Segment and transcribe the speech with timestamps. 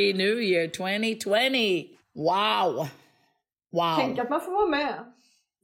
[0.00, 0.66] Happy New Year!
[0.66, 1.96] Happy New Year 2020!
[2.14, 2.88] Wow!
[3.72, 3.96] Wow!
[3.98, 5.12] Tänk att man får vara med.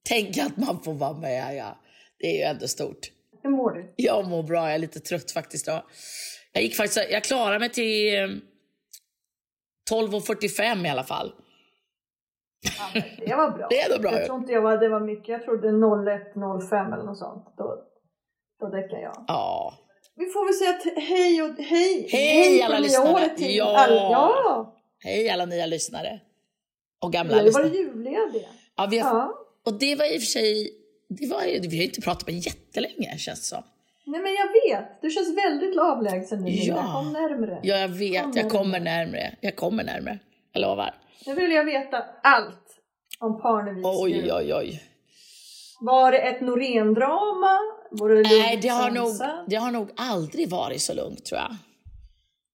[0.09, 1.77] Tänk att man får vara med, ja.
[2.19, 2.99] Det är ju ändå stort.
[3.43, 3.95] Hur mår du?
[3.97, 5.67] Jag mår bra, jag är lite trött faktiskt.
[5.67, 5.85] Då.
[6.53, 8.29] Jag, gick faktiskt, jag klarade mig till eh,
[9.91, 11.33] 12.45 i alla fall.
[12.79, 13.67] Ja, det var bra.
[13.71, 15.29] Det är bra, Jag tror inte jag var, det var mycket.
[15.29, 17.55] Jag trodde 01, 05 eller något sånt.
[17.57, 17.85] Då,
[18.61, 19.25] då däckar jag.
[19.29, 19.75] Ja.
[20.17, 22.09] Vi får väl säga att hej och hej.
[22.11, 23.29] Hej, på alla lyssnare.
[23.37, 23.77] till Ja.
[23.79, 24.75] alla- ja.
[25.05, 26.21] Hej alla nya lyssnare.
[27.01, 27.65] Och Vi gamla har ju lyssnare.
[27.69, 28.49] varit jullediga.
[28.77, 29.39] Ja, vi har, Ja.
[29.67, 30.73] Och det var i och för sig...
[31.09, 33.63] Det var, vi har inte pratat med jättelänge känns det som.
[34.05, 34.47] Nej men jag
[34.79, 35.03] vet.
[35.03, 36.51] Du känns väldigt avlägsen nu.
[36.51, 36.75] Ja.
[36.75, 36.93] Linda.
[36.93, 37.61] Kom närmre.
[37.63, 38.23] Ja, jag vet.
[38.23, 39.37] Kom Jag kommer närmare.
[39.41, 40.19] Jag kommer närmare.
[40.53, 40.95] Jag lovar.
[41.27, 42.77] Nu vill jag veta allt
[43.19, 44.83] om Parneviks Oj, oj, oj.
[45.81, 47.59] Var det ett Norén-drama?
[47.91, 51.57] Var det Nej, det har, nog, det har nog aldrig varit så lugnt tror jag.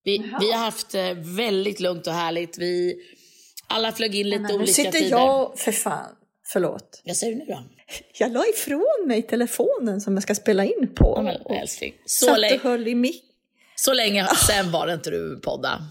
[0.04, 0.38] Vi, Jaha.
[0.40, 2.58] vi har haft eh, väldigt lugnt och härligt.
[2.58, 2.96] Vi,
[3.66, 5.10] alla flög in lite Men nu olika sitter tider.
[5.10, 5.58] jag...
[5.58, 6.16] För fan.
[6.44, 7.02] Förlåt.
[7.04, 7.62] Vad säger du nu då?
[8.18, 11.14] Jag la ifrån mig telefonen som jag ska spela in på.
[11.16, 11.94] Ja, men, älskling.
[12.06, 13.24] Så, satt länge, och höll i mick.
[13.76, 15.82] så länge sen var det inte du podda.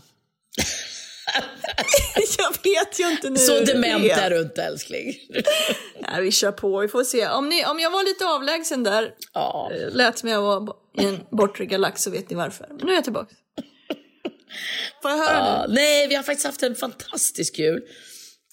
[2.38, 3.38] jag vet ju inte nu.
[3.38, 5.16] Så dement är du inte älskling.
[6.00, 6.80] Nej, vi kör på.
[6.80, 7.28] Vi får se.
[7.28, 9.72] Om, ni, om jag var lite avlägsen där, Ja.
[9.74, 12.68] eh, lät som jag var i en bortre galax så vet ni varför.
[12.70, 13.36] Men nu är jag tillbaka.
[15.02, 17.82] Får jag höra Ja, nej, vi har faktiskt haft en fantastisk jul.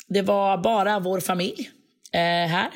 [0.09, 1.71] Det var bara vår familj
[2.13, 2.21] eh,
[2.51, 2.71] här.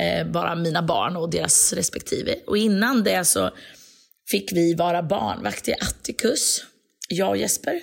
[0.00, 2.36] Eh, bara mina barn och deras respektive.
[2.46, 3.50] Och innan det så
[4.30, 6.64] fick vi vara barnvakt i Atticus,
[7.08, 7.80] jag och Jesper.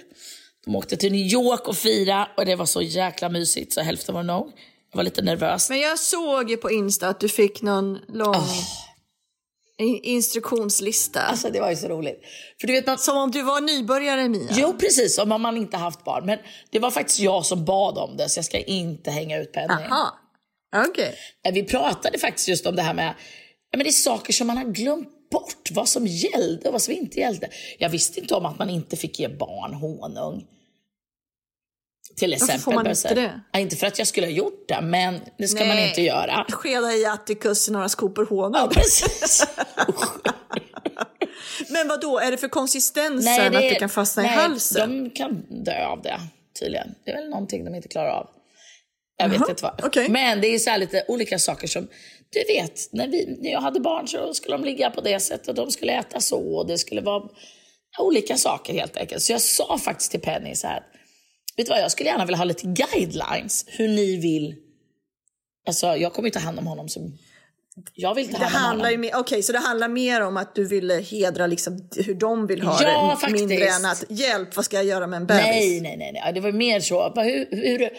[0.66, 4.16] De åkte till New York och fira och det var så jäkla mysigt så hälften
[4.16, 4.51] var nog.
[4.91, 5.69] Jag var lite nervös.
[5.69, 8.35] Men jag såg ju på Insta att du fick någon lång
[9.79, 11.19] i- instruktionslista.
[11.22, 12.22] Alltså det var ju så roligt.
[12.62, 14.50] För du vet man, Som om du var nybörjare Mia.
[14.51, 15.16] Jo, precis.
[15.16, 16.25] Som om man inte haft barn.
[16.25, 16.40] Men
[16.72, 19.74] det var faktiskt jag som bad om det, så jag ska inte hänga ut Penny.
[19.74, 20.19] Aha.
[20.90, 21.16] Okej.
[21.47, 23.13] Eh, Vi pratade faktiskt just om det här med
[23.75, 25.09] men det är saker som man har glömt.
[25.73, 27.50] Vad som gällde och vad som inte gällde.
[27.78, 30.45] Jag visste inte om att man inte fick ge barn honung.
[32.16, 32.59] Till exempel.
[32.59, 33.41] får man inte det?
[33.51, 35.89] Ja, inte för att jag skulle ha gjort det, men det ska man Nej.
[35.89, 36.45] inte göra.
[36.50, 38.62] Skeda i Atticus i några skopor honung.
[38.62, 39.47] Ja, precis.
[41.69, 45.03] Men vad då är det för konsistensen Nej, att det kan fastna nej, i halsen?
[45.03, 46.19] De kan dö av det,
[46.59, 46.95] tydligen.
[47.06, 48.29] Det är väl någonting de inte klarar av.
[49.18, 49.81] Jag vet inte vad.
[49.85, 50.09] okej.
[50.09, 51.88] Men det är så här lite olika saker som,
[52.29, 55.47] du vet, när, vi, när jag hade barn så skulle de ligga på det sättet
[55.47, 57.24] och de skulle äta så och det skulle vara
[58.00, 59.22] olika saker helt enkelt.
[59.24, 60.84] Så jag sa faktiskt till Penny så här,
[61.57, 64.56] vet du vad, jag skulle gärna vilja ha lite guidelines hur ni vill,
[65.68, 67.18] alltså jag kommer inte ta hand om honom som,
[67.94, 69.01] jag vill ta Det hand om handlar ju honom.
[69.01, 72.62] mer, okej, så det handlar mer om att du ville hedra liksom hur de vill
[72.62, 73.22] ha Ja, det.
[73.22, 73.45] faktiskt.
[73.50, 75.44] Mindre än att hjälp, vad ska jag göra med en bebis?
[75.45, 76.34] Nej, nej, nej, nej.
[76.34, 77.13] Det var mer så.
[77.22, 77.90] Hur, hur,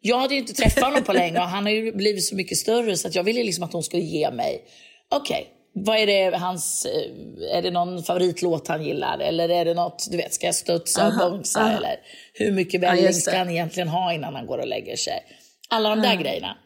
[0.00, 2.58] jag hade ju inte träffat honom på länge och han har ju blivit så mycket
[2.58, 4.64] större så att jag ville liksom att hon skulle ge mig.
[5.10, 9.18] Okej, vad är det hans, eh, är det någon favoritlåt han gillar?
[9.18, 11.60] Eller är det något, du vet, ska jag studsa och bongsa?
[11.60, 11.76] aha.
[11.76, 11.96] Eller
[12.34, 15.22] hur mycket välling ska han egentligen ha innan han går och lägger sig?
[15.68, 16.56] Alla de där grejerna.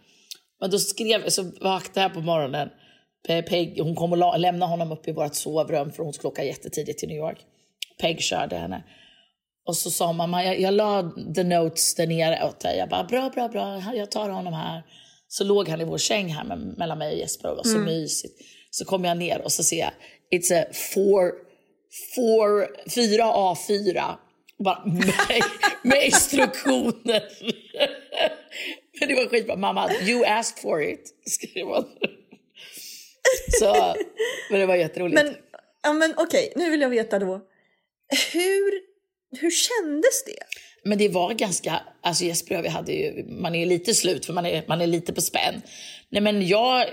[0.60, 2.68] Men då skrev, så vaknade jag på morgonen.
[3.28, 6.28] Pe- Peg, hon kom och la, lämnade honom upp i vårt sovrum för hon skulle
[6.28, 7.38] åka jättetidigt till New York.
[8.00, 8.82] Peg körde henne.
[9.66, 12.78] Och så sa mamma, jag, jag la the notes där nere åt dig.
[12.78, 14.82] Jag bara, bra, bra, bra, jag tar honom här.
[15.28, 17.78] Så låg han i vår säng här med, mellan mig och Jesper och var så
[17.78, 18.40] mysigt.
[18.70, 19.90] Så kom jag ner och så ser jag,
[20.34, 20.64] it's a
[20.94, 21.32] four,
[22.14, 24.14] four, fyra A4.
[24.64, 25.42] Bara, med,
[25.82, 27.22] med instruktioner.
[29.00, 29.56] Men det var skitbra.
[29.56, 31.14] Mamma, you asked for it.
[31.26, 31.84] skrev hon.
[33.58, 33.94] Så,
[34.50, 35.22] men det var jätteroligt.
[35.22, 35.36] Men,
[35.82, 37.40] ja, men okej, nu vill jag veta då.
[38.32, 38.93] Hur,
[39.40, 40.38] hur kändes det?
[40.84, 44.26] Men det var ganska, alltså Jesper och jag, vi hade ju, man är lite slut
[44.26, 45.62] för man är, man är lite på spänn.
[46.08, 46.86] Nej men jag,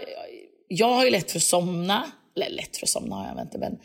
[0.67, 3.57] jag har ju lätt för att somna, eller lätt för att somna har jag inte
[3.57, 3.77] men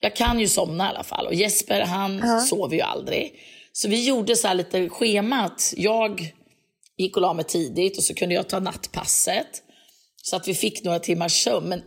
[0.00, 3.34] jag kan ju somna i alla fall och Jesper han sover ju aldrig.
[3.72, 6.32] Så vi gjorde så här lite schemat, jag
[6.96, 9.62] gick och la mig tidigt och så kunde jag ta nattpasset.
[10.22, 11.68] Så att vi fick några timmars sömn.
[11.68, 11.82] Men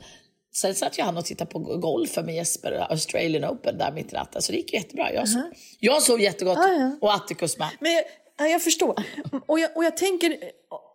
[0.55, 4.15] sen satt jag han och tittade på golfen med Jesper, Australian Open där mitt i
[4.15, 4.41] natten.
[4.41, 5.13] Så det gick jättebra.
[5.13, 5.41] Jag, sov,
[5.79, 6.97] jag sov jättegott Ah, ja.
[7.01, 7.69] och Atticus med.
[7.79, 8.03] Men jag,
[8.37, 9.03] ja, jag förstår.
[9.47, 10.37] Och jag, och jag tänker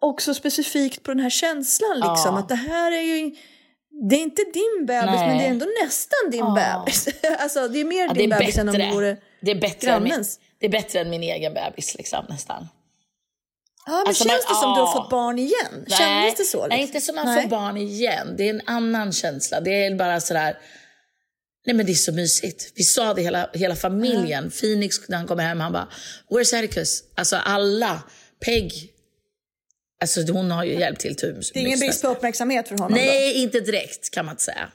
[0.00, 2.34] också specifikt på den här känslan liksom.
[2.34, 2.38] Ja.
[2.38, 3.34] Att det här är ju...
[4.10, 5.28] Det är inte din bebis, Nej.
[5.28, 6.78] men det är ändå nästan din Ja.
[6.84, 7.08] bebis.
[7.38, 8.94] alltså det är mer Ja, det, din är bebis än om det bättre.
[8.94, 9.16] vore...
[9.40, 10.40] det, är bättre än min, grannens.
[10.58, 12.68] det är bättre än min egen bebis liksom, nästan.
[13.86, 14.92] Ja, men Alltså, känns man- det som du har ja.
[15.02, 15.84] fått barn igen?
[15.88, 16.56] Nej, Kändes det så?
[16.56, 16.68] Liksom?
[16.68, 17.42] Nej, inte som man Nej.
[17.42, 18.34] får barn igen.
[18.36, 19.60] Det är en annan känsla.
[19.60, 20.58] Det är bara sådär...
[21.66, 22.72] Nej men det är så mysigt.
[22.74, 24.50] Vi sa det hela, hela familjen.
[24.50, 25.88] Phoenix när han kommer hem, han bara
[26.30, 28.02] “Where's Atticus?” Alltså alla.
[28.44, 28.90] Peg.
[30.00, 31.16] Alltså hon har ju hjälpt till.
[31.16, 32.96] Tur, Det är ingen brist på uppmärksamhet för honom då?
[33.04, 34.68] Nej, inte direkt kan man inte säga.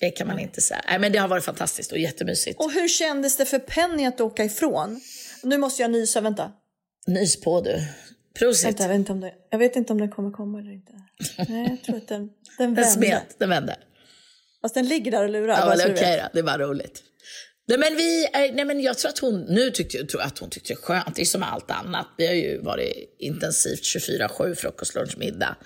[0.00, 0.84] Det kan man inte säga.
[0.88, 2.60] Nej, men det har varit fantastiskt och jättemysigt.
[2.60, 5.00] Och hur kändes det för Penny att åka ifrån?
[5.42, 6.52] Nu måste jag nysa, vänta.
[7.06, 7.82] Nys på du.
[8.38, 8.66] Prosit.
[8.66, 10.92] vänta jag, vet inte om det, jag vet inte om den kommer komma eller inte.
[11.48, 12.90] Nej, jag tror att den, den Den vände.
[12.90, 13.76] smet, den vände.
[14.62, 15.76] Fast den ligger där och lurar.
[15.76, 17.02] Ja, okej då, det var roligt.
[17.68, 20.50] Nej men, vi, nej men jag tror att hon, nu tyckte jag tror att hon
[20.50, 21.14] tyckte det skönt.
[21.16, 22.06] Det är som allt annat.
[22.16, 25.56] Vi har ju varit intensivt 24-7, frukost, lunch, middag.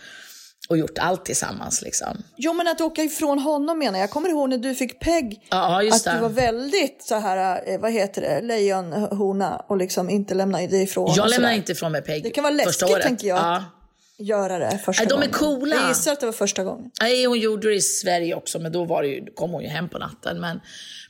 [0.72, 2.22] Och gjort allt tillsammans liksom.
[2.36, 4.02] Jo, men att åka ifrån honom menar jag.
[4.02, 5.46] Jag kommer ihåg när du fick Peg.
[5.50, 6.18] Ja, just att det.
[6.18, 10.82] du var väldigt så här, eh, vad heter det, lejonhona och liksom inte lämna dig
[10.82, 11.12] ifrån.
[11.16, 11.56] Jag lämnar sådär.
[11.56, 13.38] inte ifrån mig Peg Det kan vara läskigt, tänker jag.
[13.38, 13.64] Ja.
[14.18, 15.32] Göra det första Nej, de är gången.
[15.60, 15.76] coola.
[15.76, 16.90] Jag gissar att det var första gången.
[17.00, 19.68] Nej, hon gjorde det i Sverige också, men då var det ju, kom hon ju
[19.68, 20.40] hem på natten.
[20.40, 20.60] Men,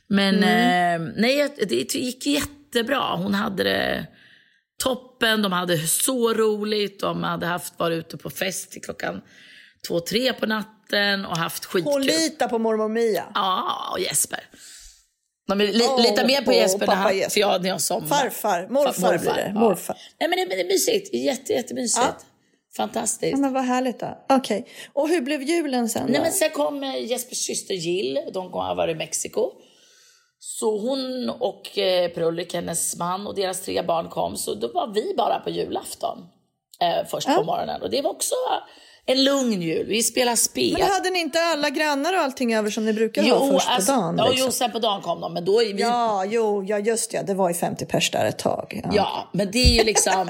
[0.07, 1.01] men Mm.
[1.07, 3.15] eh, nej, det gick jättebra.
[3.15, 4.07] Hon hade det
[4.83, 6.99] toppen, de hade så roligt.
[6.99, 9.21] De hade haft, varit ute på fest till klockan
[9.87, 11.93] två, tre på natten och haft skitkul.
[11.93, 13.23] Hon litar på mormor Mia.
[13.33, 14.39] Ja, och Jesper.
[15.47, 17.31] De li, Åh, lita mer på Jesper när, han, Jesper.
[17.33, 18.07] för jag, när jag somnar.
[18.07, 19.51] Farfar, morfar blir det.
[19.55, 19.59] ja.
[19.59, 19.97] Morfar.
[20.19, 21.13] Nej, men det, det är mysigt.
[21.13, 22.05] Jätte, jättemysigt.
[22.05, 22.25] Ja.
[22.77, 23.31] Fantastiskt.
[23.31, 24.25] Ja, men vad härligt då.
[24.29, 24.67] Okej.
[24.93, 26.21] Och hur blev julen sen Nej, då?
[26.21, 28.19] men sen kom eh, Jespers syster Jill.
[28.33, 29.51] De varit i Mexiko.
[30.39, 34.37] Så hon och eh, Prullik, hennes man och deras tre barn kom.
[34.37, 36.17] Så då var vi bara på julafton
[36.81, 37.81] eh, först på morgonen.
[37.81, 38.35] Och det var också
[39.05, 39.87] en lugn jul.
[39.87, 40.73] Vi spelade spel.
[40.79, 43.91] Men hade ni inte alla grannar och allting över som ni brukar ha först på
[43.91, 44.17] dagen?
[44.17, 44.45] ja, liksom?
[44.45, 45.33] jo, sen på dagen kom de.
[45.33, 45.81] Men då är vi...
[45.81, 46.25] Ja.
[46.25, 47.23] Ja, jo, ja, just det.
[47.27, 48.81] Det var ju 50 pers där ett tag.
[48.93, 49.29] Ja.
[49.33, 50.29] men det är ju liksom...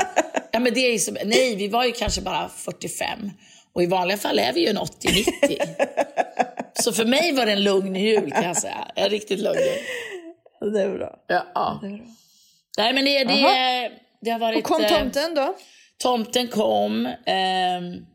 [0.52, 3.32] ja, men det är som, nej, vi var ju kanske bara 45.
[3.74, 5.60] Och i vanliga fall är vi ju en 80-90.
[6.74, 8.88] Så för mig var det en lugn jul kan jag säga.
[8.96, 10.74] En riktigt lugn jul.
[10.74, 11.16] Det är bra.
[11.28, 11.46] Ja.
[11.56, 11.80] ja.
[11.82, 12.06] Det är bra.
[12.78, 13.92] Nej, men det, det,
[14.22, 14.58] det har varit...
[14.58, 15.56] Och kom eh, tomten då?
[15.98, 17.06] tomten kom.
[17.26, 18.06] ehm,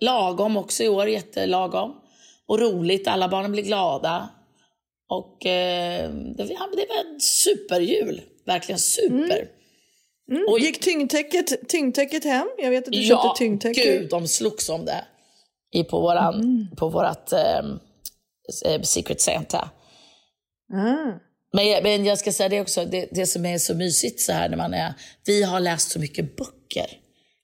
[0.00, 1.94] lagom också i år, jättelagom.
[2.46, 4.28] Och roligt, alla barnen blir glada.
[5.08, 8.20] Och eh, det, var- det var en superjul.
[8.46, 9.48] Verkligen super.
[10.50, 12.48] Och- Gick tyngdtäcket, tyngdtäcket hem?
[12.58, 13.84] Jag vet att du ja, köpte tyngdtäcke.
[13.84, 15.04] gud, de slogs om det.
[15.72, 17.78] I, på, våran, på vårat ehm,
[18.64, 19.70] eh, Secret Santa.
[20.72, 21.18] Ah.
[21.52, 24.48] Men, men jag ska säga det också, det, det som är så mysigt så här
[24.48, 24.94] när man är...
[25.26, 26.86] Vi har läst så mycket böcker.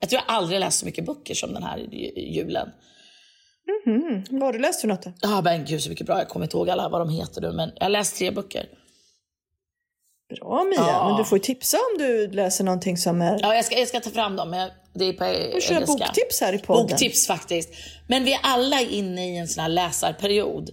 [0.05, 2.69] Jag tror jag aldrig läst så mycket böcker som den här ju- julen.
[4.31, 5.13] Vad har du läst för något då?
[5.21, 7.53] Ja men gud så mycket bra, jag kommer inte ihåg alla vad de heter nu
[7.53, 8.67] men jag har läst tre böcker.
[10.39, 11.09] Bra Mia, Ja.
[11.09, 13.39] men du får ju tipsa om du läser någonting som är...
[13.43, 15.87] Ja jag ska, jag ska ta fram dem, jag- det är på Du kör engelska.
[15.87, 16.87] boktips här i podden.
[16.87, 17.71] Boktips faktiskt.
[18.09, 20.71] Men vi är alla inne i en sån här läsarperiod.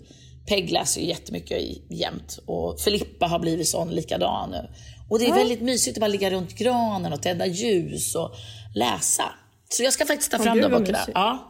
[0.47, 4.69] Peg läser ju jättemycket jämt och Filippa har blivit sån likadan nu.
[5.09, 8.31] Och det är väldigt mysigt att bara ligga runt granen och tända ljus och
[8.75, 9.23] läsa.
[9.69, 10.99] Så jag ska faktiskt ta fram gud, de böckerna.
[11.13, 11.47] Ja.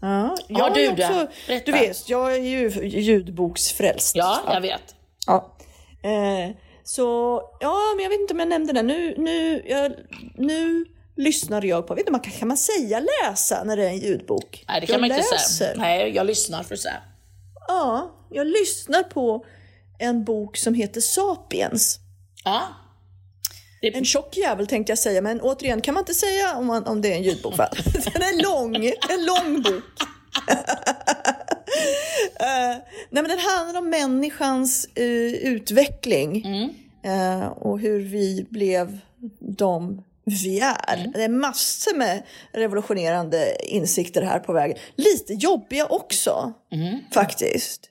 [0.00, 1.02] Ja, Ja, jag du är då?
[1.04, 1.64] också, Berätta.
[1.66, 4.16] Du vet, jag är ju ljudboksfrälst.
[4.16, 4.94] ja, jag vet.
[5.26, 5.56] Ja.
[6.02, 8.82] Eh, så, ja, men jag vet inte om jag nämnde det.
[8.82, 9.92] Nu, nu, jag,
[10.34, 10.84] nu
[11.16, 14.64] lyssnar jag på, vet inte, man kan, man säga läsa när det är en ljudbok?
[14.68, 15.38] Nej, det kan jag man inte läser.
[15.38, 15.74] säga.
[15.76, 17.02] Nej, jag lyssnar för att säga.
[17.68, 19.44] Ja, jag lyssnar på
[19.98, 21.98] en bok som heter Sapiens.
[22.44, 22.62] Ja.
[23.82, 27.00] En tjock jävel tänkte jag säga, men återigen kan man inte säga om, man, om
[27.02, 27.58] det är en ljudbok.
[27.58, 27.68] Va?
[28.12, 29.82] Den är lång, en lång bok.
[32.40, 32.76] Eh,
[33.10, 36.44] nej, men den handlar om människans eh, utveckling
[37.04, 38.98] eh, och hur vi blev
[39.40, 41.10] de vi är.
[41.14, 42.22] Det är massor med
[42.52, 44.78] revolutionerande insikter här på vägen.
[44.96, 46.52] Lite jobbiga också,
[47.14, 47.90] faktiskt.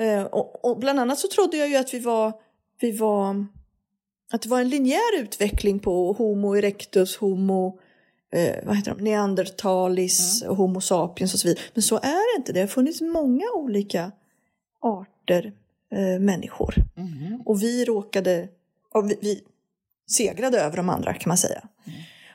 [0.00, 2.32] Eh, och, och bland annat så trodde jag ju att vi var,
[2.80, 3.46] vi var
[4.32, 7.78] att det var en linjär utveckling på Homo erectus, Homo
[8.32, 9.04] eh, vad heter de?
[9.04, 11.64] neandertalis, Homo sapiens och så vidare.
[11.74, 12.52] Men så är det inte.
[12.52, 14.12] Det har funnits många olika
[14.80, 15.52] arter
[15.92, 16.74] eh, människor.
[17.44, 18.48] Och vi råkade,
[18.92, 19.40] och vi, vi
[20.10, 21.68] segrade över de andra kan man säga.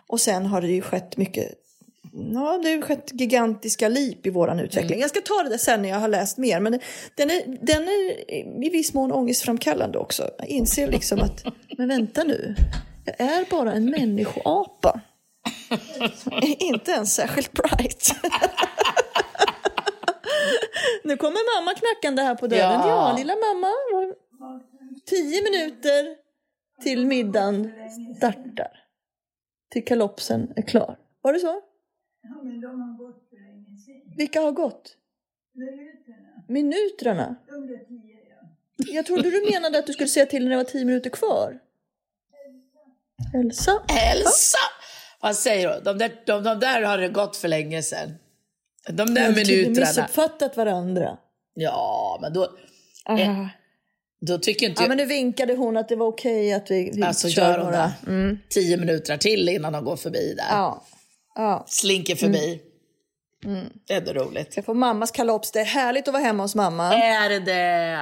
[0.08, 1.54] Och sen har det ju skett mycket
[2.14, 5.00] Ja, det har skett gigantiska lip i våran utveckling.
[5.00, 6.60] Jag ska ta det där sen när jag har läst mer.
[6.60, 6.80] Men
[7.16, 10.30] den är, den är i viss mån ångestframkallande också.
[10.38, 11.44] Jag inser liksom att,
[11.78, 12.56] men vänta nu.
[13.06, 15.02] Jag är bara en människoapa.
[16.60, 18.12] Inte ens särskilt bright.
[21.04, 22.62] nu kommer mamma knackande här på dörren.
[22.72, 23.16] Ja, Ja.
[23.18, 23.68] lilla mamma.
[25.06, 26.16] Tio minuter
[26.84, 27.72] till middagen
[28.18, 28.72] startar.
[29.72, 30.98] Till kalopsen är klar.
[31.22, 31.62] Var det så?
[32.30, 34.14] Ja, men de har gått för länge sedan.
[34.18, 34.96] Vilka har gått?
[35.54, 36.44] Minuterna.
[36.48, 37.36] Minuterna?
[37.52, 38.86] Under tio, ja.
[38.94, 41.60] Jag trodde du menade att du skulle säga till när det var tio minuter kvar.
[43.34, 43.72] Elsa?
[44.14, 44.58] Elsa!
[45.22, 45.82] Vad säger du?
[45.84, 48.14] De där, de, de där har det gått för länge sedan.
[48.90, 49.88] De där Jag har tydligen minuterna.
[49.88, 51.18] missuppfattat varandra.
[51.54, 52.48] Ja, men då,
[53.06, 53.50] Aha.
[54.22, 54.90] då tycker inte Ja, jag...
[54.90, 57.64] men nu vinkade hon att det var okej att vi, vi Alltså kör gör de
[57.64, 57.94] några.
[58.06, 58.38] det?
[58.50, 60.46] Tio minuter till innan de går förbi där.
[60.50, 60.84] Ja.
[61.38, 61.64] Ja.
[61.68, 62.62] Slinker förbi.
[63.46, 63.66] Mm.
[63.88, 64.56] Det är ändå roligt.
[64.56, 65.52] Jag får mammas kalops.
[65.52, 66.94] Det är härligt att vara hemma hos mamma.
[66.94, 68.00] Är det det?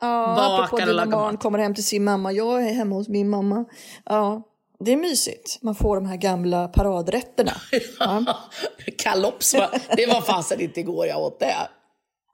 [0.00, 1.42] Ja, bakar apropå dina barn mat.
[1.42, 2.32] kommer hem till sin mamma.
[2.32, 3.64] Jag är hemma hos min mamma.
[4.04, 4.42] Ja,
[4.84, 5.58] det är mysigt.
[5.62, 7.52] Man får de här gamla paradrätterna.
[8.98, 9.70] Kalops, va?
[9.96, 11.54] det var fasen inte igår jag åt det.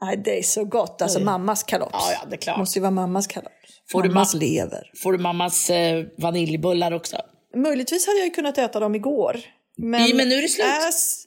[0.00, 1.02] Nej, det är så gott.
[1.02, 1.92] Alltså mammas kalops.
[1.92, 2.58] Ja, ja, det är klart.
[2.58, 3.52] måste ju vara mammas kalops.
[3.92, 4.90] Får du mammas ma- lever.
[5.02, 7.16] Får du mammas eh, vaniljbullar också?
[7.56, 9.36] Möjligtvis hade jag kunnat äta dem igår.
[9.76, 10.66] Men, Ja, men nu är det slut.
[10.66, 11.24] Äs,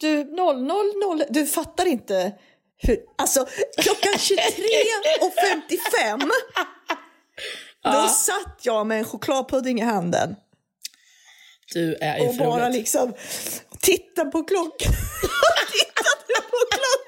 [0.00, 1.24] du, 00.00.
[1.30, 2.32] Du fattar inte.
[2.76, 6.30] Hur, alltså, klockan 23.55.
[7.84, 10.36] Då satt jag med en chokladpudding i handen.
[11.74, 12.76] Du är ju och bara roligt.
[12.76, 13.14] liksom
[13.80, 14.92] titta på klockan.
[15.72, 17.07] Tittade på klockan.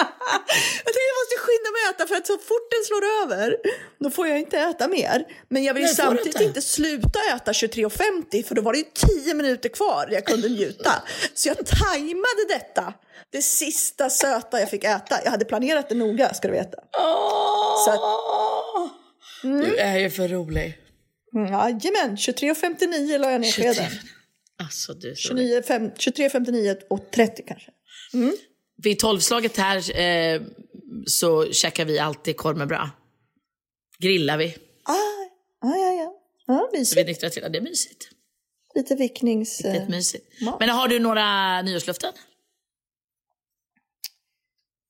[0.84, 3.56] jag tänkte jag måste skynda mig att äta för att så fort den slår över
[3.98, 5.24] då får jag inte äta mer.
[5.48, 6.62] Men jag vill Nej, samtidigt inte.
[6.62, 8.84] sluta äta 23.50 för då var det ju
[9.24, 11.02] 10 minuter kvar jag kunde njuta.
[11.34, 12.94] Så jag tajmade detta.
[13.32, 15.20] Det sista söta jag fick äta.
[15.24, 16.78] Jag hade planerat det noga ska du veta.
[17.84, 18.00] Så att-
[19.42, 20.78] Du är ju för rolig.
[21.34, 23.90] Mm, Jajamän, 23.59 la jag ner skeden.
[24.62, 25.48] Alltså du är så rolig.
[25.48, 27.70] 29, fem- 23.59 och 30 kanske.
[28.82, 30.42] Vid tolvslaget här eh,
[31.06, 32.88] så käkar vi alltid korv med bröd.
[33.98, 34.56] Grillar vi.
[34.84, 34.92] Ah,
[35.68, 36.14] ah, ja, ja.
[36.46, 37.06] ja Så vi mysigt.
[37.06, 37.42] nyktrar till.
[37.52, 38.08] Det är mysigt.
[38.74, 39.60] Lite vicknings...
[39.60, 40.40] Är Eh, mysigt.
[40.42, 40.60] mat.
[40.60, 42.12] Men har du några nyårslöften?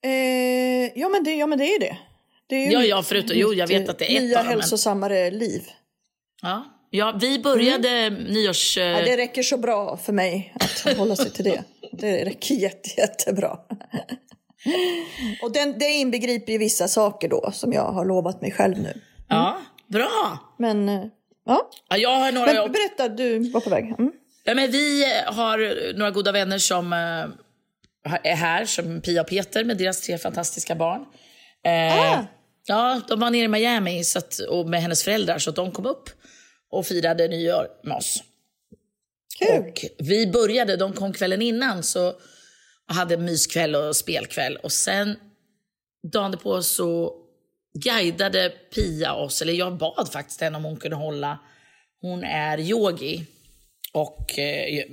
[0.04, 1.98] eh, ja, men det, ja, men det är ju det.
[2.46, 4.44] det är ju Ja, ja, förutom- jo, jag vet att det är ett Nya av
[4.44, 5.62] dem, men- hälsosammare liv.
[6.42, 6.79] Ja.
[6.90, 8.78] Ja, vi började nyårs...
[8.78, 11.64] eh, Ja, det räcker så bra för mig att hålla sig till det.
[11.92, 13.58] Det räcker jätte, jättebra.
[15.42, 19.00] Och den, det inbegriper ju vissa saker då som jag har lovat mig själv nu.
[19.28, 20.38] Ja, bra.
[20.58, 21.04] Men eh,
[21.46, 22.52] ja, Ja, jag har några...
[22.52, 23.84] men berätta, du var på väg.
[23.98, 24.12] Mm.
[24.44, 26.98] Ja, men vi har några goda vänner som eh,
[28.32, 31.00] är här, som Pia och Peter med deras tre fantastiska barn.
[31.66, 32.24] Eh, Ah.
[32.66, 35.72] Ja, de var nere i Miami så att, och med hennes föräldrar så att de
[35.72, 36.10] kom upp
[36.70, 38.22] och firade nyår med oss.
[39.38, 39.58] Kul!
[39.58, 42.14] Och vi började, de kom kvällen innan så
[42.86, 44.56] hade myskväll och spelkväll.
[44.56, 45.16] Och sen
[46.12, 47.14] dagen på så
[47.74, 51.38] guidade Pia oss, eller jag bad faktiskt henne om hon kunde hålla.
[52.00, 53.26] Hon är yogi
[53.92, 54.84] och eh,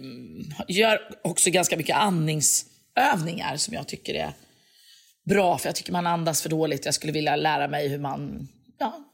[0.67, 4.33] gör också ganska mycket andningsövningar som jag tycker är
[5.25, 5.57] bra.
[5.57, 6.85] För jag tycker man andas för dåligt.
[6.85, 9.06] Jag skulle vilja lära mig hur man, ja,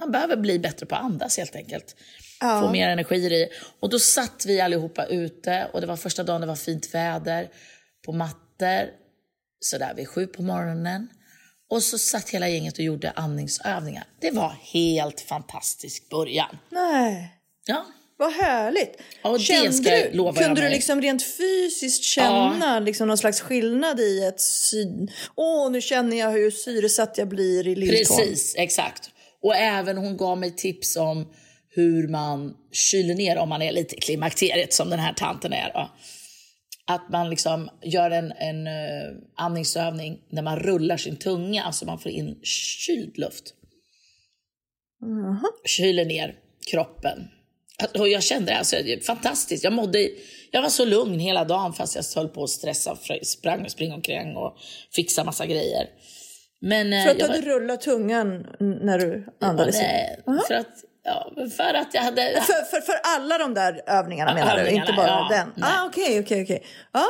[0.00, 1.96] man behöver bli bättre på att andas helt enkelt.
[2.40, 2.60] Ja.
[2.60, 3.48] Få mer energi i.
[3.80, 7.48] Och då satt vi allihopa ute och det var första dagen det var fint väder
[8.04, 8.88] på mattor
[9.60, 11.08] sådär vid sju på morgonen.
[11.70, 14.04] Och så satt hela gänget och gjorde andningsövningar.
[14.20, 16.58] Det var helt fantastisk början.
[16.70, 17.36] Nej.
[17.66, 18.96] Ja, Vad härligt!
[19.22, 24.00] Ja, Kände jag du, lova kunde du liksom rent fysiskt känna liksom någon slags skillnad
[24.00, 25.10] i ett syn?
[25.34, 28.16] Åh, nu känner jag hur syresatt jag blir i lilltån.
[28.16, 29.10] Precis, exakt.
[29.42, 31.32] Och även hon gav mig tips om
[31.68, 35.72] hur man kyler ner om man är lite i klimakteriet som den här tanten är.
[35.72, 35.90] Då.
[36.86, 41.98] Att man liksom gör en, en uh, andningsövning när man rullar sin tunga så man
[41.98, 43.54] får in kyld luft.
[45.64, 46.34] Kyler ner
[46.70, 47.28] kroppen.
[47.98, 49.64] Och jag kände det, alltså, det är fantastiskt.
[49.64, 50.10] Jag, mådde,
[50.50, 52.98] jag var så lugn hela dagen fast jag höll på att stressa.
[53.22, 54.58] Sprang och spring omkring och
[54.94, 55.86] fixa massa grejer.
[56.62, 59.82] Men, eh, För att du jag var- hade rullat tungan när du andades in.
[59.82, 62.22] Nej, för att, ja, för att jag hade...
[62.32, 64.60] För, för, för alla de där övningarna menar du?
[64.60, 65.26] övningarna, Inte bara ja.
[65.30, 65.52] den?
[65.56, 65.70] Nej.
[65.72, 66.64] Ah, Okej, okej, okej.
[66.92, 67.04] Ja.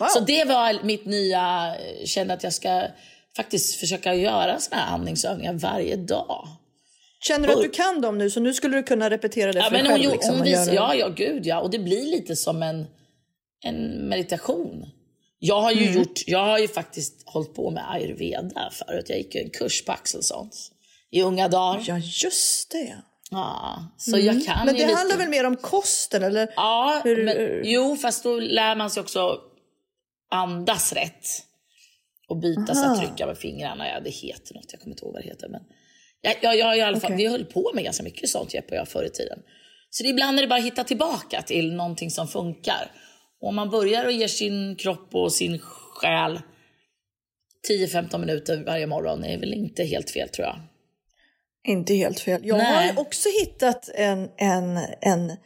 [0.00, 0.06] Wow.
[0.08, 1.74] Så det var mitt nya...
[2.00, 2.82] eh, Kände att jag ska
[3.36, 6.48] faktiskt försöka göra såna här andningsövningar varje dag.
[7.20, 8.30] Känner du att du kan dem nu?
[8.30, 10.04] Så nu skulle du kunna repetera det Ja, för men dig själv?
[10.04, 11.60] hon, liksom, hon och vis, göra- ja, ja, gud ja.
[11.60, 12.86] Och det blir lite som en,
[13.64, 14.86] en meditation.
[15.46, 19.04] Jag har ju gjort, jag har ju faktiskt hållit på med ayurveda förut.
[19.08, 20.72] Jag gick ju en kurs på Axelssons
[21.10, 21.84] i unga dagar.
[21.86, 22.96] Ja, just det.
[23.30, 24.94] Ja, så jag kan Men det lite.
[24.94, 26.22] handlar väl mer om kosten?
[26.22, 26.52] Eller?
[26.56, 29.38] Ja, Hur- men, jo, fast då lär man sig också
[30.30, 31.26] andas rätt.
[32.28, 33.88] Och byta så att trycka med fingrarna.
[33.88, 35.48] Ja, det heter något, jag kommer inte ihåg vad det heter.
[35.48, 35.60] Men
[36.20, 37.24] jag, jag, jag, i alla fall, Okej.
[37.24, 39.38] Vi höll på med ganska mycket sånt Jeppe och jag förr i tiden.
[39.90, 42.90] Så ibland är det bara att hitta tillbaka till någonting som funkar.
[43.44, 46.40] Och om man börjar och ger sin kropp och sin själ
[47.70, 50.60] 10-15 minuter varje morgon är väl inte helt fel tror jag.
[51.64, 52.46] Inte helt fel.
[52.46, 52.88] Jag Nej.
[52.92, 55.36] har också hittat en, en, en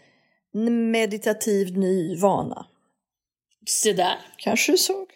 [0.90, 2.66] meditativ ny vana.
[3.66, 4.16] Se där.
[4.36, 5.06] Kanske du såg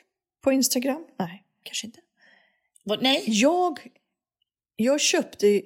[0.44, 1.06] på Instagram?
[1.18, 2.00] Nej, kanske inte.
[2.84, 3.24] Vad- Nej.
[3.26, 3.78] Jag,
[4.76, 5.62] jag köpte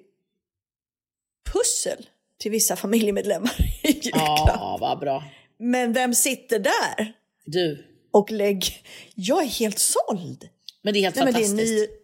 [1.52, 2.06] pussel
[2.38, 4.22] till vissa familjemedlemmar i julklapp.
[4.46, 5.24] Ja, vad bra.
[5.58, 7.12] Men vem sitter där
[7.44, 7.84] Du.
[8.12, 8.74] och lägger...
[9.14, 10.48] Jag är helt såld.
[10.82, 11.90] Men det är helt Nej, men det, är en fantastiskt.
[11.90, 11.96] ny,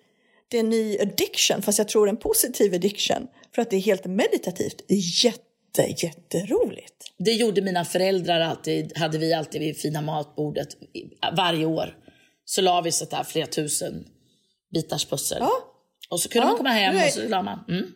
[0.48, 3.26] det är en ny addiction, fast jag tror en positiv addiction.
[3.54, 4.84] För att det är helt meditativt.
[4.88, 6.94] Det är jätte, jätteroligt.
[7.18, 10.68] Det gjorde mina föräldrar alltid, hade vi alltid vid fina matbordet
[11.36, 11.96] varje år.
[12.44, 14.04] Så la vi sånt där flera tusen
[14.74, 15.38] bitars pussel.
[15.40, 15.50] Ja.
[16.10, 17.58] Och så kunde Ja, man komma hem är- och så la man.
[17.68, 17.92] Mm.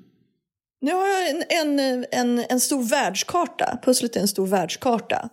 [0.81, 3.79] Nu har jag en, en, en, en stor världskarta.
[3.85, 5.29] Pusslet är en stor världskarta.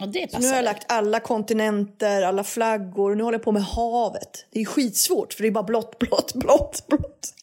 [0.00, 3.14] Och det Nu har jag lagt alla kontinenter, alla flaggor.
[3.14, 4.46] Nu håller jag på med havet.
[4.50, 7.34] Det är skitsvårt för det är bara blått, blått, blått, blått.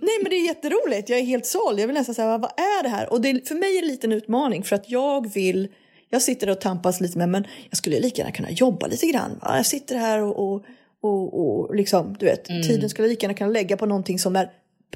[0.00, 1.08] Nej men det är jätteroligt.
[1.08, 1.80] Jag är helt såld.
[1.80, 3.12] Jag vill nästan säga, vad är det här?
[3.12, 5.68] Och det, för mig är det lite en utmaning för att jag vill,
[6.10, 9.40] jag sitter och tampas lite med, men jag skulle lika gärna kunna jobba lite grann.
[9.42, 10.64] Jag sitter här och, och,
[11.00, 14.36] och, och liksom, du vet, tiden skulle jag lika gärna kunna lägga på någonting som
[14.36, 14.50] är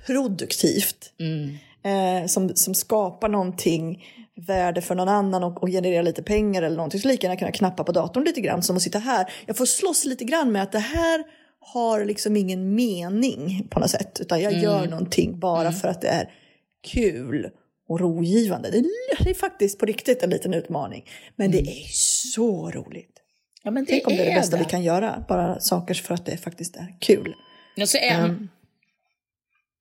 [0.07, 1.13] produktivt.
[1.83, 4.05] Eh, som, som skapar någonting
[4.47, 7.01] värde för någon annan och, och genererar lite pengar eller någonting.
[7.01, 9.33] Så lika gärna kunna knappa på datorn lite grann som att sitta här.
[9.47, 11.25] Jag får slåss lite grann med att det här
[11.61, 14.21] har liksom ingen mening på något sätt.
[14.21, 16.31] Utan jag gör någonting bara för att det är
[16.83, 17.51] kul
[17.89, 18.71] och rogivande.
[18.71, 21.05] Det är, det är faktiskt på riktigt en liten utmaning.
[21.37, 21.87] Men det är
[22.33, 23.17] så roligt.
[23.63, 24.63] Ja, men det Tänk om det är det bästa det.
[24.63, 25.25] vi kan göra.
[25.29, 27.35] Bara saker för att det faktiskt är kul.
[27.81, 28.49] Och så är.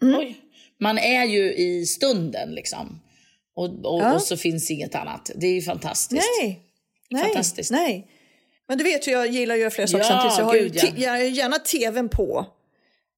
[0.02, 0.38] Oj.
[0.80, 3.00] Man är ju i stunden liksom.
[3.56, 4.14] Och, och, Ja.
[4.16, 5.32] och så finns inget annat.
[5.36, 6.28] Det är ju fantastiskt.
[6.42, 6.62] Nej,
[7.10, 7.72] nej, Fantastiskt.
[7.72, 8.08] nej.
[8.68, 10.34] Men du vet ju, jag gillar att göra flera saker Ja, samtidigt.
[10.36, 10.88] Så jag har ju ja.
[10.98, 12.46] jag har gärna tvn på.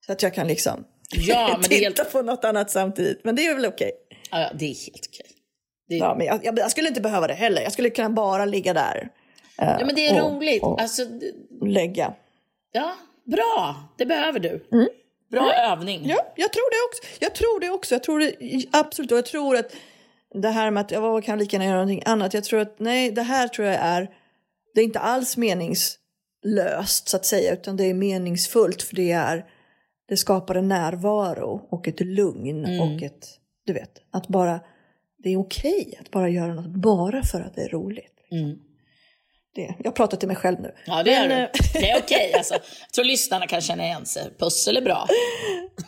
[0.06, 0.84] Så att jag kan liksom
[1.18, 3.22] Ja, men titta helt, på något annat samtidigt.
[3.24, 3.92] Men det är väl okej.
[4.32, 5.26] ja, det är helt okej.
[5.90, 7.62] Är, Ja, men jag, jag, jag skulle inte behöva det heller.
[7.62, 9.10] Jag skulle kunna bara ligga där
[9.58, 10.64] ja, men det är och- roligt.
[10.64, 11.02] och- Alltså,
[11.66, 12.14] lägga.
[12.72, 13.76] ja, bra.
[13.98, 14.66] Det behöver du.
[15.32, 15.98] Bra övning.
[15.98, 16.10] Mm.
[16.10, 17.04] Ja, jag tror det också.
[17.26, 17.96] Jag tror det också.
[17.96, 19.12] Jag tror det absolut.
[19.12, 19.72] Och jag tror att
[20.34, 22.34] det här med att jag kan lika gärna göra någonting annat.
[22.34, 24.10] Jag tror att nej, det här tror jag är.
[24.76, 29.46] Det är inte alls meningslöst så att säga, utan det är meningsfullt för det är.
[30.08, 32.80] Det skapar en närvaro och ett lugn Mm.
[32.96, 33.28] och ett,
[33.66, 34.60] du vet, att bara.
[35.24, 38.14] Det är okej att bara göra något bara för att det är roligt.
[38.32, 38.58] Mm.
[39.56, 39.76] Det.
[39.84, 40.76] Jag pratar till mig själv nu.
[40.86, 41.34] Ja, det gör du.
[41.34, 42.34] eh, Det är okej.
[42.38, 44.24] Alltså, jag tror lyssnarna kan känna igen sig.
[44.40, 45.08] Pussel är bra.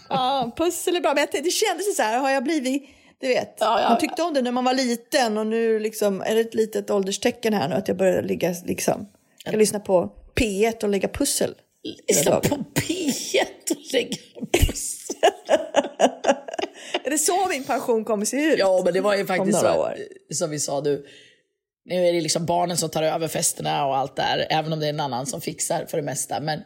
[0.10, 1.14] Ja, pussel är bra.
[1.14, 2.90] Men det kändes så här, har jag blivit,
[3.24, 6.22] du vet, Ja, ja, man tyckte om det när man var liten och nu liksom
[6.22, 9.10] är det ett litet ålderstecken här nu att jag börjar ligga liksom,
[9.46, 11.56] jag lyssna på P1 och lägga pussel.
[12.08, 14.18] Lyssna på P1 och lägga
[14.52, 15.16] pussel.
[17.04, 18.60] Är det så min pension kommer se ut?
[18.60, 19.98] Ja, men det var ju faktiskt så, år.
[20.34, 21.06] som vi sa nu.
[21.86, 24.86] Nu är det liksom barnen som tar över festerna och allt där, även om det
[24.86, 26.40] är en annan som fixar för det mesta.
[26.40, 26.62] Men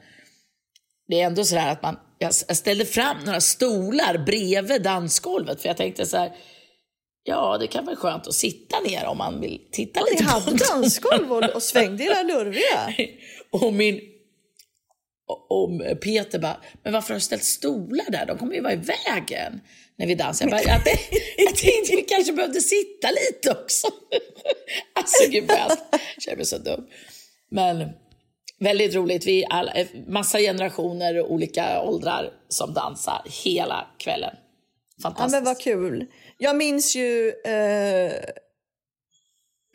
[1.08, 5.62] det är ändå så här att man, jag jag ställde fram några stolar bredvid dansgolvet
[5.62, 6.36] för jag tänkte så här,
[7.24, 10.30] ja det kan vara skönt att sitta ner om man vill titta Ni lite på
[10.30, 10.58] hade dem.
[10.58, 12.94] dansgolv och, och svängde era lurviga.
[13.52, 14.02] Och min
[15.28, 18.26] och, och Peter bara, men varför har du ställt stolar där?
[18.26, 19.62] De kommer ju vara i vägen
[19.96, 20.46] när vi dansar.
[20.46, 20.82] Jag, bara, jag,
[21.38, 23.88] jag tänkte vi kanske behövde sitta lite också.
[24.94, 25.78] Alltså gud vad jag
[26.20, 26.88] känner mig så dum.
[27.52, 27.78] Men
[28.60, 29.28] väldigt roligt.
[29.28, 29.74] Vi är alla,
[30.08, 34.36] massa generationer och olika åldrar som dansar hela kvällen.
[34.98, 35.32] Ja Fantastiskt.
[35.32, 36.06] men vad kul.
[36.38, 38.14] Jag minns ju eh,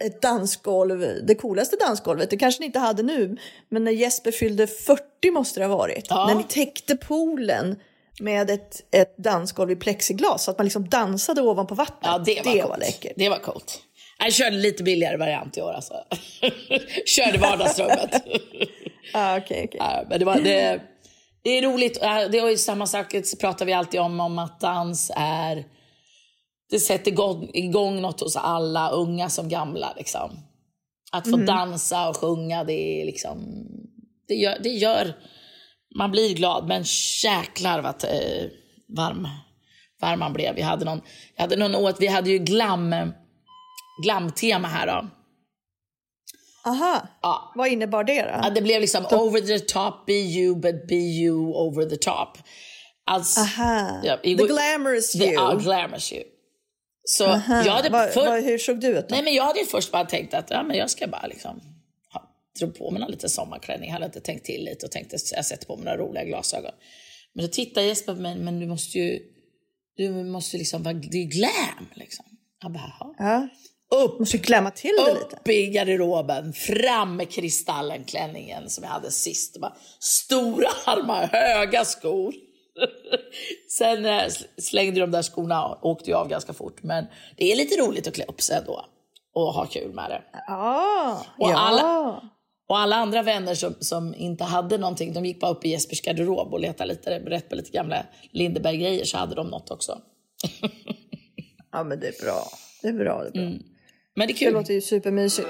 [0.04, 3.36] ett dansgolv, det coolaste dansgolvet, det kanske ni inte hade nu,
[3.68, 6.06] men när Jesper fyllde 40 måste det ha varit.
[6.08, 6.26] Ja.
[6.26, 7.76] När ni täckte poolen
[8.20, 11.98] med ett, ett dansgolv i plexiglas så att man liksom dansade ovanpå vattnet.
[12.02, 12.78] Ja, det var, coolt.
[12.78, 13.12] läckert.
[13.16, 13.82] Det var coolt.
[14.24, 15.94] Jag körde lite billigare variant i år alltså.
[17.06, 18.22] körde vardagsrummet.
[19.14, 19.80] Ah, okej, okej.
[19.80, 20.82] Ja, men det, var, det,
[21.42, 22.00] det är roligt.
[22.00, 25.64] Det är ju samma sak, det pratar vi alltid om, om att dans är...
[26.70, 29.94] Det sätter igång, igång något hos alla, unga som gamla.
[29.96, 30.30] Liksom.
[31.12, 33.66] Att få dansa och sjunga, det är liksom...
[34.28, 35.14] Det gör, det gör...
[35.98, 36.84] Man blir glad, men
[37.24, 38.50] jäklar vad eh,
[38.96, 39.28] varm,
[40.00, 40.54] varm man blev.
[40.54, 41.00] Vi hade någon,
[41.34, 43.12] jag hade någon åt, vi hade ju glam,
[44.04, 45.08] glamtema här då.
[46.64, 48.28] Aha, Ja, vad innebar det då?
[48.42, 52.38] Ja, det blev liksom over the top, be you, but be you over the top.
[53.06, 55.32] Alltså, Aha, ja, the igår- glamorous the, you.
[55.32, 56.22] ja, glamorous you.
[57.04, 59.14] Så Aha, jag hade vad, för, vad, hur såg du ut då?
[59.14, 61.60] nej, men jag hade först bara tänkt att ja, men jag ska bara liksom
[62.60, 63.86] drog på mig någon liten sommarklänning.
[63.88, 66.72] Jag hade inte tänkt till lite och tänkte jag sätter på mig några roliga glasögon.
[67.34, 69.18] Men då tittar Jesper på mig, men du måste ju,
[69.96, 72.24] du måste liksom vara, det är glam liksom.
[72.62, 73.14] Jag bara, Jaha.
[73.18, 73.48] Ja.
[73.94, 75.36] Upp, Måste klämma till det lite.
[75.36, 79.60] upp i garderoben, fram med kristallenklänningen som jag hade sist.
[79.60, 82.34] Bara, stora armar, höga skor.
[83.78, 84.22] Sen eh,
[84.58, 86.82] slängde de där skorna och åkte jag av ganska fort.
[86.82, 88.84] Men det är lite roligt att klä upp sig ändå
[89.34, 90.22] och ha kul med det.
[90.46, 91.26] Ja.
[91.38, 91.56] Och ja.
[91.58, 92.22] alla-
[92.68, 96.00] Och alla andra vänner som, som inte hade någonting, de gick bara upp i Jespers
[96.02, 99.98] garderob och letade lite, rätt på lite gamla Lindeberg-grejer så hade de något också.
[101.72, 102.42] ja, men det är bra.
[102.82, 103.22] Det är bra.
[103.22, 103.42] Det, är bra.
[103.42, 103.62] Mm.
[104.14, 104.52] Men det är det kul.
[104.52, 105.48] låter ju supermysigt.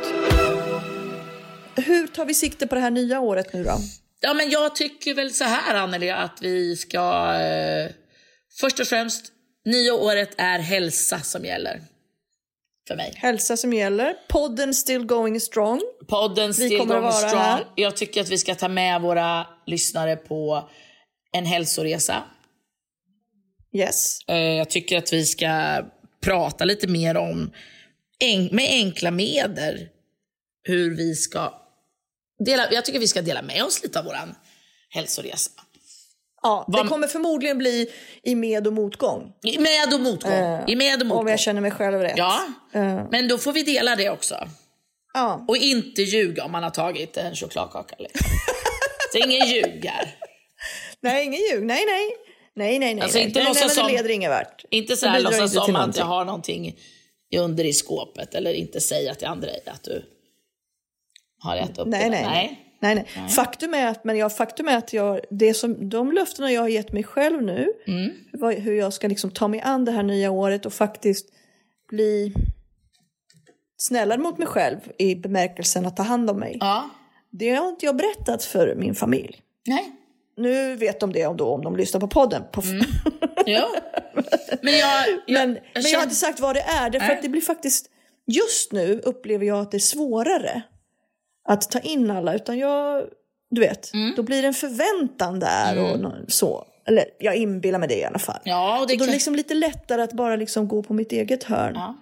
[1.77, 3.79] Hur tar vi sikte på det här nya året nu då?
[4.20, 7.35] Ja, men jag tycker väl så här, Anneli, att vi ska...
[7.35, 7.90] Eh,
[8.61, 9.33] först och främst,
[9.64, 11.81] nya året är hälsa som gäller.
[12.88, 13.12] För mig.
[13.16, 14.14] Hälsa som gäller.
[14.29, 15.81] Podden still going strong.
[16.09, 17.38] Podden Still Going Strong.
[17.38, 17.64] här.
[17.75, 20.68] Jag tycker att vi ska ta med våra lyssnare på
[21.33, 22.22] en hälsoresa.
[23.75, 24.18] Yes.
[24.29, 25.83] Eh, jag tycker att vi ska
[26.20, 27.53] prata lite mer om,
[28.53, 29.89] med enkla medel,
[30.63, 31.55] hur vi ska
[32.45, 34.17] dela, jag tycker vi ska dela med oss lite av vår
[34.89, 35.51] hälsoresa.
[36.43, 37.91] Ja, det kommer förmodligen bli
[38.23, 39.33] i med och motgång.
[39.43, 40.65] I med och motgång.
[40.67, 41.21] I med och motgång.
[41.21, 42.15] Om jag känner mig själv rätt.
[42.17, 42.41] Ja,
[42.75, 44.49] Eh, men då får vi dela det också.
[45.15, 45.45] ja.
[45.49, 47.97] Och inte ljuga om man har tagit en chokladkaka.
[47.99, 48.27] Liksom.
[49.13, 50.17] Så ingen ljug här.
[51.01, 51.65] Nej, ingen ljug.
[51.67, 52.17] Nej, nej.
[52.55, 53.03] Nej, nej, nej.
[53.03, 53.27] Alltså, nej.
[53.27, 54.65] inte nej, nej, men det leder ingen vart.
[54.71, 56.77] Inte så här låtsas som att jag har någonting
[57.38, 60.03] under i skåpet eller inte säga till andra att du
[61.38, 62.11] har ätit upp Nej, det.
[62.11, 62.59] nej, nej.
[62.95, 63.29] nej, nej.
[63.29, 66.68] Faktum är att, men jag, faktum är att jag, det som, de löftena jag har
[66.68, 68.11] gett mig själv nu, Mm.
[68.33, 71.27] vad, hur jag ska liksom ta mig an det här nya året och faktiskt
[71.88, 72.35] bli
[73.77, 76.57] snällare mot mig själv i bemärkelsen att ta hand om mig.
[76.61, 76.90] Ja.
[77.31, 79.40] Det har inte jag berättat för min familj.
[79.66, 79.92] Nej.
[80.37, 82.42] Nu vet de det om, då, om de lyssnar på podden.
[82.53, 82.62] På
[83.47, 83.68] Ja.
[84.62, 86.90] Men jag, jag, men, jag, men jag har inte sagt vad det är.
[86.90, 87.87] Därför att det blir faktiskt,
[88.27, 90.62] just nu upplever jag att det är svårare
[91.48, 92.35] att ta in alla.
[92.35, 93.05] Utan jag,
[93.51, 94.12] du vet, Mm.
[94.16, 96.66] då blir det en förväntan där och nå- så.
[96.88, 98.40] Eller jag inbillar mig det i alla fall.
[98.44, 100.94] Ja, och det så då är det liksom lite lättare att bara liksom gå på
[100.94, 101.72] mitt eget hörn.
[101.75, 101.96] Ja.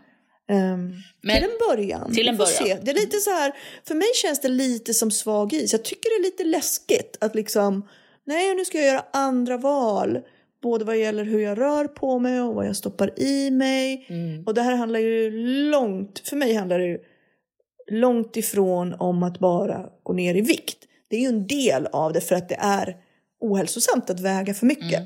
[0.54, 0.92] Ehm,
[1.22, 2.14] Men- till en början.
[2.14, 2.52] till en början.
[2.66, 2.78] Se.
[2.82, 3.52] Det är lite så här,
[3.88, 5.72] för mig känns det lite som svag is.
[5.72, 7.88] Jag tycker det är lite läskigt att liksom,
[8.26, 10.18] nej nu ska jag göra andra val.
[10.62, 14.06] Både vad gäller hur jag rör på mig och vad jag stoppar i mig.
[14.08, 14.44] Mm.
[14.46, 15.30] Och det här handlar ju
[15.70, 16.98] långt, för mig handlar det ju
[17.90, 20.78] långt ifrån om att bara gå ner i vikt.
[21.08, 22.96] Det är ju en del av det för att det är
[23.40, 25.02] ohälsosamt att väga för mycket.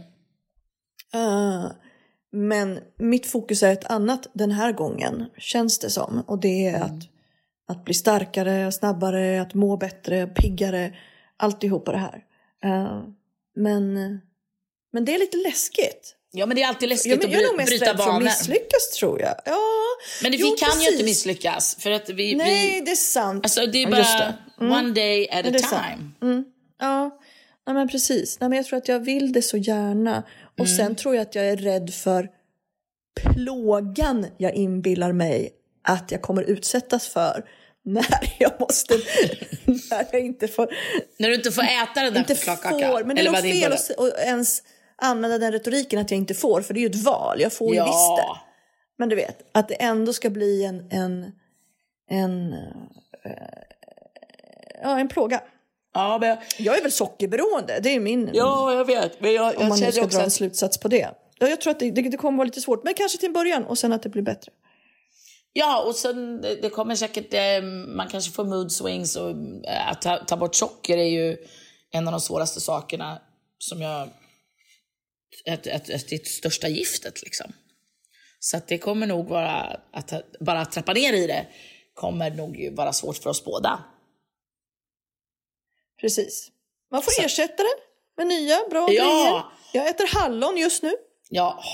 [1.13, 1.71] Ah,
[2.33, 6.23] men mitt fokus är ett annat den här gången, känns det som.
[6.27, 7.03] Och det är att,
[7.69, 10.95] att bli starkare, snabbare, att må bättre, piggare.
[11.37, 12.25] Alltihopa det här.
[12.63, 13.03] Ah,
[13.55, 14.21] men,
[14.95, 16.15] men det är lite läskigt.
[16.33, 17.93] ja, men det är alltid läskigt Jag, men, att jag är bry, mest bryta för
[17.93, 18.21] att vanor.
[18.21, 19.35] misslyckas tror jag.
[19.45, 19.59] Ja,
[20.23, 20.93] Men det, jo, vi kan ju precis.
[20.93, 21.77] inte misslyckas.
[21.81, 23.45] För att vi, Nej, vi, det är sant.
[23.45, 24.35] alltså, det är Ja, bara
[24.69, 24.75] det.
[24.75, 26.11] one day at a Ja, är time.
[26.23, 26.45] Mm.
[26.81, 27.21] Ja,
[27.67, 28.41] nej, men precis.
[28.41, 30.23] Nej, men jag tror att jag vill det så gärna.
[30.59, 30.77] Och Mm.
[30.77, 32.29] sen tror jag att jag är rädd för
[33.21, 35.51] plågan jag inbillar mig
[35.83, 37.45] att jag kommer utsättas för
[37.85, 38.07] när
[38.39, 38.95] jag måste,
[39.65, 40.69] när jag inte får,
[41.19, 42.91] När du inte får äta den där inte chokladkakan.
[42.91, 43.05] får.
[43.05, 44.63] Men det är nog fel att ens
[45.03, 47.41] använda den retoriken att jag inte får, för det är ju ett val.
[47.41, 47.85] Jag får ju Ja.
[47.85, 48.41] visst det.
[48.99, 51.33] Men du vet, att det ändå ska bli en, en,
[52.11, 53.33] en, eh,
[54.83, 55.41] ja, en plåga.
[55.95, 58.31] Ja, men, Jag är väl sockerberoende, det är min...
[58.33, 59.21] ja, jag vet.
[59.21, 61.11] Men jag, om jag man nu ska dra en slutsats på det.
[61.39, 63.33] Ja, jag tror att det, det, det kommer vara lite svårt, men kanske till en
[63.33, 64.53] början och sen att det blir bättre.
[65.53, 67.63] Ja, och sen det det kommer säkert, eh,
[67.97, 69.31] man kanske får mood swings och
[69.67, 71.37] eh, att ta, ta bort socker är ju
[71.91, 73.19] en av de svåraste sakerna
[73.59, 74.09] som jag,
[75.45, 77.53] ett, ett, ett, det största giftet liksom.
[78.39, 81.47] Så det kommer nog vara, att bara att trappa ner i det
[81.95, 83.85] kommer nog vara svårt för oss båda.
[86.01, 86.49] Precis.
[86.91, 87.75] Man får Så- ersätta det
[88.17, 89.05] med nya bra Ja.
[89.05, 89.43] grejer.
[89.73, 90.93] Jag äter hallon just nu.
[91.31, 91.65] Ja, åh,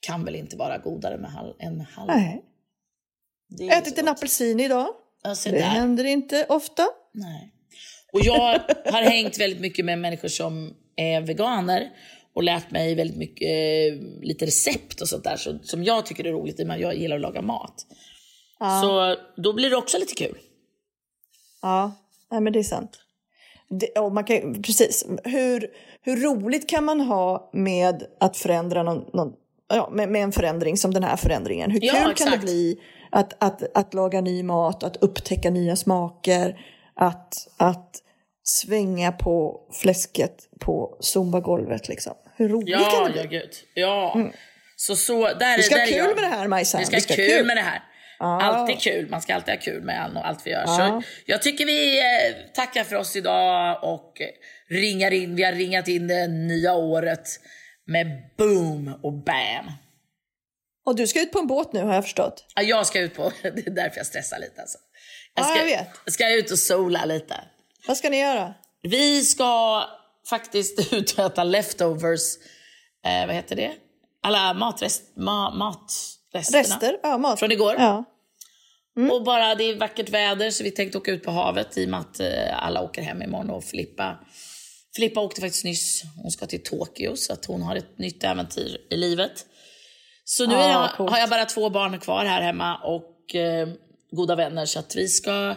[0.00, 2.16] kan väl inte vara godare med hall, än hallon?
[2.16, 2.44] Nej.
[3.48, 4.88] Jag har ätit en apelsin idag.
[5.36, 5.64] Se Det där.
[5.64, 6.88] händer inte ofta.
[7.14, 7.52] Nej.
[8.12, 8.60] Och jag
[8.92, 11.90] har hängt väldigt mycket med människor som är veganer
[12.34, 16.24] och lärt mig väldigt mycket, eh, lite recept och sånt där så, som jag tycker
[16.24, 17.86] är roligt i och med att jag gillar att laga mat.
[18.82, 20.38] Så då blir det också lite kul.
[21.62, 21.92] Ja,
[22.30, 23.00] nej, men det är sant.
[23.68, 25.06] Det, och man kan, precis.
[25.24, 25.66] Hur,
[26.02, 29.32] hur roligt kan man ha med att förändra någon, någon,
[29.68, 31.70] ja, med, med en förändring som den här förändringen?
[31.70, 35.76] Hur Ja, kul kan det bli att, att, att laga ny mat, att upptäcka nya
[35.76, 36.60] smaker,
[36.94, 38.02] att, att
[38.48, 42.14] svänga på fläsket på zumbagolvet liksom.
[42.36, 43.20] Hur roligt kan Ja, det bli?
[43.22, 43.50] ja gud.
[43.74, 44.30] Ja.
[44.76, 46.14] Så, så, där, Vi ska där ha är kul jag.
[46.14, 46.80] med det här Majsan.
[46.80, 47.82] Vi ska ha kul, med det här.
[48.18, 48.42] Ja.
[48.42, 49.08] Alltid kul.
[49.10, 50.62] Man ska alltid ha kul med allt- allt vi gör.
[50.66, 50.76] Ja.
[50.76, 52.04] Så jag tycker vi eh,
[52.54, 54.12] tackar för oss idag och
[54.70, 55.36] ringar in.
[55.36, 57.28] Vi har ringat in det nya året
[57.86, 58.06] med
[58.38, 59.72] boom och bam.
[60.86, 62.44] Och du ska ut på en båt nu har jag förstått.
[62.54, 64.78] Ja, jag ska ut på, det är därför jag stressar lite alltså.
[65.34, 65.64] Jag Ja, ska, jag
[66.04, 66.12] vet.
[66.12, 67.34] ska ut och sola lite.
[67.88, 68.54] Vad ska ni göra?
[68.82, 69.82] Vi ska
[70.30, 72.36] faktiskt ut och äta leftovers.
[73.06, 73.72] Eh, vad heter det?
[74.22, 76.60] Alla matrest, ma, matresterna.
[76.60, 76.98] Rester?
[77.02, 77.38] Ja, mat.
[77.38, 77.74] Från igår.
[77.78, 78.04] Ja.
[79.12, 81.90] Och bara det är vackert väder så vi tänkte åka ut på havet i och
[81.90, 84.18] med att eh, alla åker hem imorgon och Filippa
[84.96, 88.78] Filippa åkte faktiskt nyss, hon ska till Tokyo så att hon har ett nytt äventyr
[88.90, 89.46] i livet.
[90.24, 93.68] Så nu är jag, har jag bara två barn kvar här hemma och eh,
[94.10, 95.54] goda vänner så att vi ska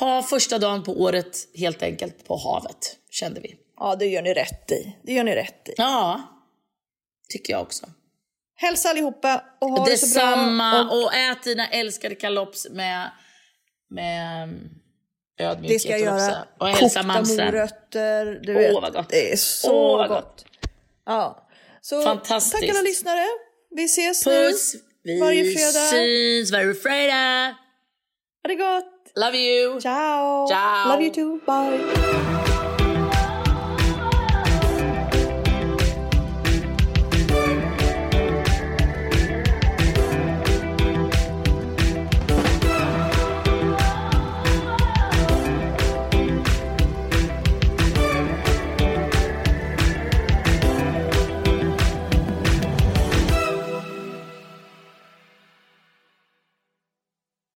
[0.00, 3.56] ha första dagen på året helt enkelt på havet, kände vi.
[3.78, 4.96] ja, det gör ni rätt i.
[5.02, 5.74] Det gör ni rätt i.
[5.76, 6.22] Ja,
[7.28, 7.86] tycker jag också.
[8.54, 10.26] Hälsa allihopa och ha det så bra.
[10.26, 10.90] Detsamma.
[10.90, 13.10] Och Och, ät dina älskade kalops med,
[13.90, 14.70] med mm,
[15.40, 15.74] ödmjukhet.
[15.74, 16.46] det ska jag göra.
[16.60, 17.46] Och hälsa mamsen.
[17.46, 18.40] morötter.
[18.42, 19.08] Du Åh, vad gott.
[19.08, 20.24] Det är så Åh, vad gott.
[20.24, 20.44] gott.
[21.06, 21.48] Ja.
[21.80, 22.60] Så Fantastiskt.
[22.60, 23.26] tack alla lyssnare.
[23.70, 24.74] Vi ses Puss!
[24.74, 24.80] nu.
[25.02, 25.90] Vi Varje fredag.
[25.90, 27.56] syns varje fredag.
[28.42, 28.91] Ha det gott.
[29.14, 29.80] Love you!
[29.80, 30.46] Ciao.
[30.48, 30.88] Ciao.
[30.88, 31.40] Love you too.
[31.46, 32.38] Bye.